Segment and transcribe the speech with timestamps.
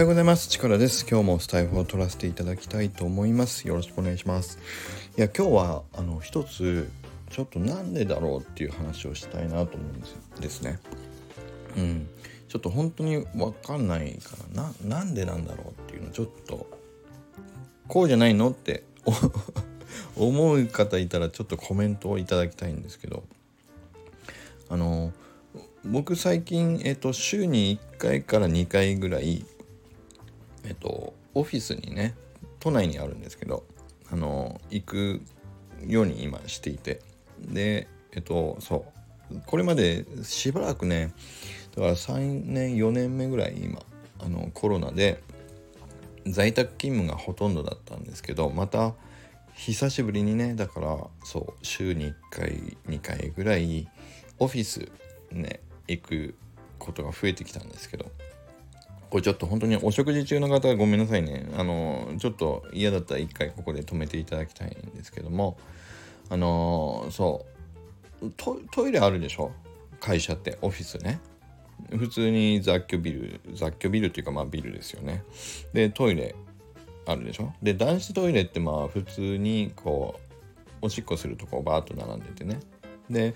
[0.00, 0.48] はようございます。
[0.48, 1.06] チカラです。
[1.06, 3.68] 今日もスタイフを取らせていただきたいと思います。
[3.68, 4.58] よろしくお願いします。
[5.18, 6.90] いや、今日はあの一つ
[7.28, 10.78] ちょっとなんでだろうっていう話をしたいなと思うんですですね。
[11.76, 12.08] うん。
[12.48, 16.66] ちょっと本当にわかんないからな、なんでなんだろうっていうのちょっと
[17.86, 18.84] こうじゃないのって
[20.16, 23.22] 思う方いたらちょっとコメントをいただきたいんですけど、
[24.70, 25.12] あの
[25.84, 29.44] 僕最近、えっと、週に1回から2回ぐらい、
[30.64, 32.14] えっと、オフィスにね
[32.58, 33.64] 都内にあるんですけど
[34.10, 35.20] あの行く
[35.86, 37.00] ように今していて。
[37.40, 39.00] でえっとそう。
[39.46, 41.12] これまでしばらくね
[41.76, 43.80] だから3年4年目ぐらい今
[44.18, 45.22] あのコロナで
[46.26, 48.92] 在宅勤務がほとんどだったんですけどまた
[49.54, 52.50] 久しぶりにねだからそう週に1回
[52.88, 53.88] 2回ぐらい
[54.38, 54.90] オフィス
[55.30, 56.34] ね行く
[56.78, 58.06] ことが増えてきたんですけど。
[59.10, 61.48] これちょっと本当にお食事中の方はごめんなさいね。
[61.56, 65.58] あのちょっと嫌だったら一回ここで止めていただきたいんですけども。
[66.28, 67.44] あのそ
[68.22, 68.30] う。
[68.36, 69.50] トイレあるでしょ？
[69.98, 71.20] 会社ってオフィスね。
[71.90, 75.24] 普通に雑居ビル雑居ビルっていうかまあビルですよね。
[75.72, 76.36] でトイレ
[77.06, 77.52] あるでしょ？
[77.62, 80.20] で男子トイレってまあ普通にこ
[80.82, 82.60] うおしっこするとこバーッと並んでてね。
[83.10, 83.34] で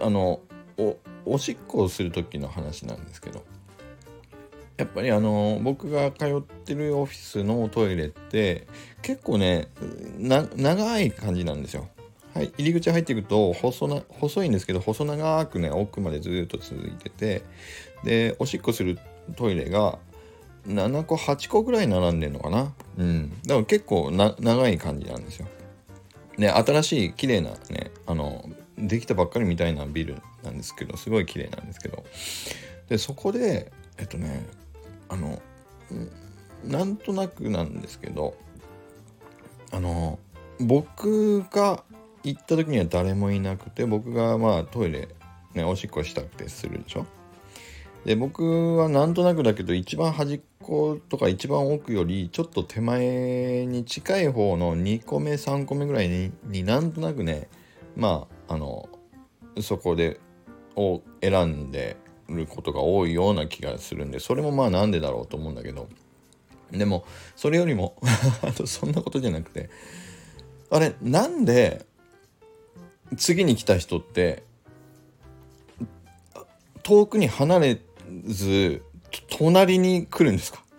[0.00, 0.40] あの
[0.78, 3.44] おおしっこをする時の話なんですけど。
[4.82, 8.66] やっぱりあの僕が通ってるオフィスのトイレって
[9.00, 9.68] 結構ね
[10.18, 11.88] 長い感じなんですよ。
[12.34, 17.42] はい、入り口入っていくと細な細いんですけど細長くね奥までずっと続いてて
[18.04, 18.98] でおしっこする
[19.36, 19.98] トイレが
[20.66, 25.46] 7個8個ぐらい並んでんのかなうんだから結構長い感じなんですよ。
[26.38, 32.02] ね新しい綺麗なねあのできたばっかりみたいなビルなんですけどすごい綺麗なんですけど
[32.88, 34.46] でそこでえっとね
[35.12, 35.42] あの
[36.64, 38.34] なんとなくなんですけど
[39.70, 40.18] あの
[40.58, 41.84] 僕が
[42.22, 45.08] 行った時には誰もいなくて僕がまあトイレ
[45.54, 47.06] ねおしっこしたくてするでしょ？
[48.06, 57.48] で僕はなんとなくだけど一番端っことか一番奥よりちょっと手前に近い方の2個目3個目ぐらいにになんとなくね
[57.96, 58.88] まああの
[59.60, 60.20] そこで
[60.74, 61.96] を選んで
[62.32, 65.88] ることが多いような気がするんでそれもまあなんでだろうと思うんだけど
[66.70, 67.04] でも
[67.36, 67.96] それよりも
[68.66, 69.70] そんなことじゃなくて
[70.70, 71.84] あれなんで
[73.16, 74.42] 次に来た人って
[76.82, 77.80] 遠くに離れ
[78.26, 78.82] ず
[79.28, 80.62] 隣に来るんですか？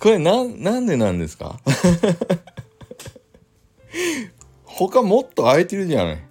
[0.00, 1.60] これななんでなんですか？
[4.64, 6.24] 他もっと空いてるじゃない。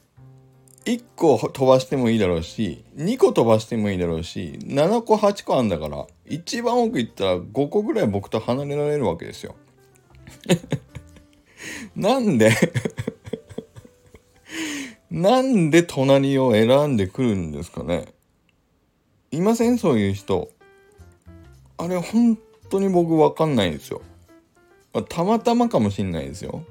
[0.85, 9.55] 1個飛ばしてもいいだろうし、2個飛ばしてもいいだろうし、7個8個あんだから、一番奥行ったら5個ぐらい僕と離れられるわけですよ。
[11.95, 12.51] なんで
[15.09, 18.05] なんで隣を選んでくるんですかね
[19.31, 19.77] いません？
[19.77, 20.49] そういう人。
[21.77, 22.37] あれ本
[22.69, 24.01] 当に僕わかんないんですよ。
[25.09, 26.63] たまたまかもしんないですよ。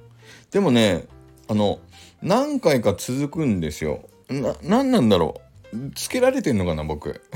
[0.51, 1.07] でもね、
[1.49, 1.81] あの、
[2.23, 4.09] 何回か続くんですよ。
[4.29, 5.41] な、何なんだろ
[5.75, 5.91] う。
[5.95, 7.21] つけられてんのかな、僕。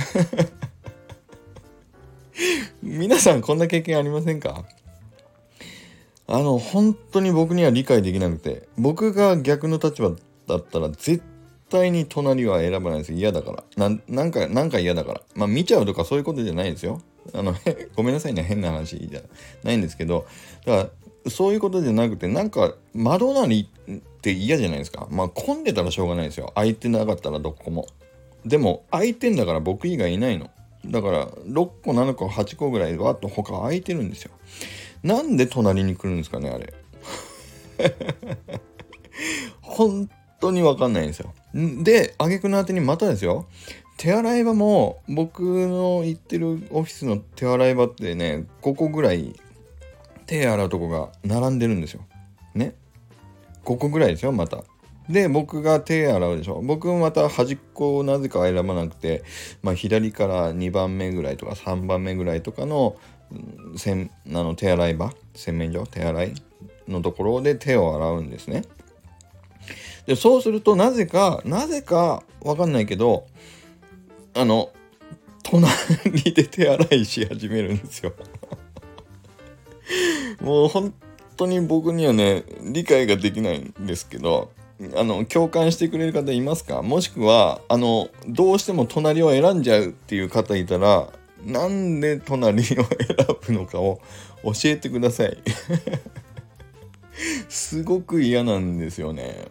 [2.83, 4.65] 皆さんこんな経験ありませんか？
[6.28, 10.12] あの、本当に僕には理解できなくて、僕が逆の立場
[10.47, 11.23] だったら絶
[11.71, 13.12] 対に隣は選ばないです。
[13.12, 13.88] 嫌だから。
[13.88, 15.23] ななんか、なんか嫌だから。
[15.34, 17.00] まあ見ちゃうとかそういうことじゃないですよ。
[17.33, 17.55] あの、
[17.97, 19.21] ごめんなさいね、変な話じゃ
[19.62, 20.27] ないんですけど、
[20.65, 20.91] だから、
[21.28, 25.09] そういうことじゃなくて、なんか、窓なりって嫌じゃないですか。
[25.10, 26.53] まあ混んでたらしょうがないですよ。
[26.54, 27.87] 空いてなかったらどこも。
[28.44, 30.50] でも、空いてんだから僕以外いないの。
[30.87, 34.31] だから、6個、7個、8個ぐらいわっと他空いてるんですよ。
[35.03, 36.72] なんで隣に来るんですかね、あれ。
[39.60, 40.08] 本
[40.41, 41.34] 当にわかんないんですよ。
[41.55, 43.46] で、挙句の果てにまたですよ。
[43.96, 49.34] 手洗い場も僕の行ってるオフィスの手洗い場ってね5個ぐらい
[50.26, 52.02] 手洗うとこが並んでるんですよ。
[52.55, 52.75] ね。
[53.64, 54.64] 5個ぐらいですよまた。
[55.08, 59.23] で僕が手洗うでしょ僕もまた端っこをなぜか選ばなくて、
[59.62, 62.96] まあ、左から2番目ぐらいとか3番目ぐらいとかの
[63.76, 66.34] せんあの手洗い場洗面所手洗い
[66.88, 68.64] のところで手を洗うんですね。
[70.06, 73.26] でそうするとなぜかなぜかわかんないけど
[74.34, 74.70] あの
[75.43, 75.67] 隣
[76.34, 78.12] で手洗いし始めるんですよ
[80.41, 80.94] もう本
[81.37, 84.50] 当に僕にはね理解ができないんですけど
[84.94, 86.83] あの共感してくれる方いますか？
[86.83, 91.09] もしくはあのどうしても隣を選んじゃうっていう方いたら
[91.44, 92.85] なんで隣を選
[93.47, 94.00] ぶのかを
[94.44, 95.38] 教えてください。
[97.49, 99.47] すごく嫌なんですよね。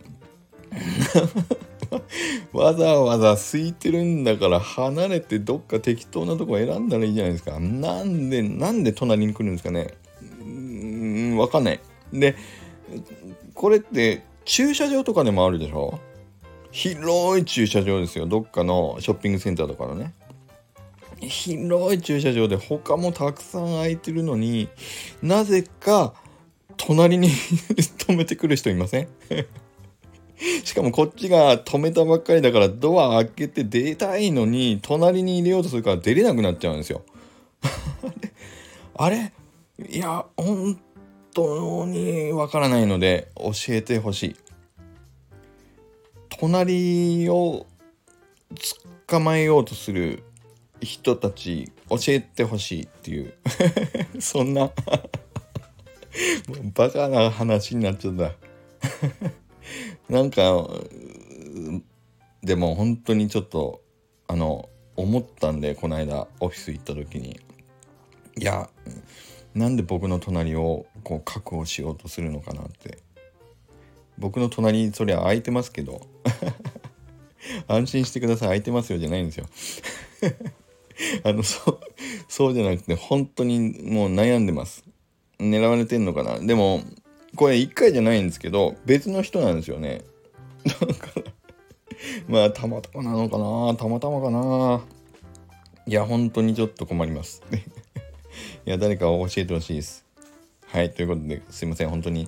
[2.53, 7.59] わざわざ空いてるんだから離れてどっか適当なとこ選んだらいいじゃないですか。
[7.59, 9.93] なんでなんで隣に来るんですかね。
[11.41, 11.79] わかんない。
[12.13, 12.35] で
[13.53, 15.99] これって駐車場とかでもあるでしょ？
[16.71, 18.25] 広い駐車場ですよ。
[18.27, 20.13] どっかのショッピングセンターとかのね。
[21.21, 24.67] 広い駐車場で他もたくさん空いてるのに
[25.23, 26.13] なぜか
[26.77, 27.29] 隣に
[28.09, 29.07] 止めてくる人いません？
[30.65, 37.01] しかもこっちが止めたばっかりだからドア開けて出たいのに隣に入れようとするから出れなくなっちゃうんですよ。
[38.97, 39.31] あれ？
[39.89, 40.77] いや本
[41.35, 44.35] 当にわからないので教えてほしい。
[46.39, 47.65] 隣を
[49.07, 50.23] 捕まえようとする
[50.81, 53.33] 人たち教えてほしいっていう。
[54.19, 54.71] そんな。
[56.73, 58.33] バカな話になっちゃった。
[60.09, 60.69] なんか
[62.43, 63.81] でも本当にちょっと
[64.27, 67.39] あの思ったんでこの間オフィス行った時に。
[68.37, 68.69] いや
[69.55, 72.99] なんで僕の隣をこう確保しようとするのかなって。
[74.17, 76.01] 僕の隣そりゃ空いてますけど。
[77.67, 78.47] 安心してください。
[78.47, 79.45] 空いてますよじゃないんですよ。
[81.23, 81.79] あのそう
[82.27, 84.83] そうじゃなくて本当にもう悩んでます。
[85.39, 86.39] 狙われてんのかな。
[86.39, 86.81] でも
[87.35, 90.01] これ1回じゃないんですけど別の人なんですよね。
[90.65, 90.85] だか
[91.15, 91.23] ら
[92.27, 93.75] まあたまたまなのかな。
[93.75, 94.83] たまたまかな。
[95.87, 97.41] いや本当にちょっと困ります。
[98.65, 100.05] いや誰か教えてほしいです。
[100.67, 102.23] はいということですいません本当に。
[102.23, 102.27] い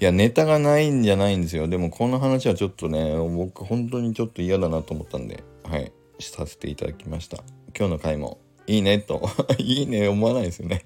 [0.00, 1.68] やネタがないんじゃないんですよ。
[1.68, 7.38] でもこの話はちょっとね僕本当にちょっと嫌だなと思ったんではいさせていただきました。
[7.76, 9.28] 今日の回もいいねと。
[9.58, 10.84] いいね 思わないですよね。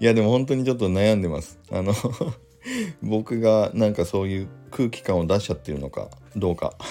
[0.00, 1.58] いやでも本当にちょっと悩んでます。
[1.70, 1.92] あの
[3.02, 6.74] 僕がなんかそういう空気感を出しちゃってるのかどうか。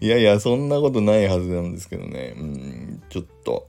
[0.00, 2.34] いやいやそんなことないはずなんですけどね。
[2.36, 2.89] うん。
[3.10, 3.68] ちょっと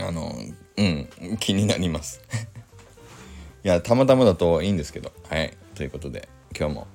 [0.00, 0.32] あの
[0.76, 1.08] うん
[1.40, 2.20] 気になります。
[3.64, 5.12] いやたまたまだといいんですけど。
[5.28, 5.56] はい。
[5.74, 6.86] ということで今日も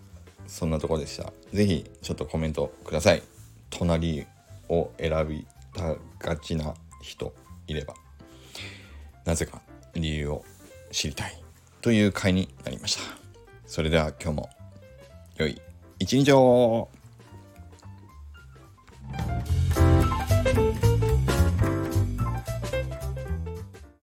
[0.47, 1.33] そんなとこでした。
[1.51, 3.23] 是非ちょっとコメントください。
[3.71, 4.25] 隣
[4.69, 7.33] を選びたがちな人
[7.67, 7.95] いれば
[9.25, 9.61] なぜか
[9.93, 10.45] 理由を
[10.91, 11.43] 知りたい。
[11.81, 13.01] という回になりました。
[13.65, 14.49] それでは今日も
[15.37, 15.59] 良い
[15.97, 16.89] 一日を。